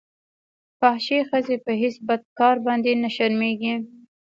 [0.79, 3.73] فاحشې ښځې په هېڅ بد کار باندې نه شرمېږي.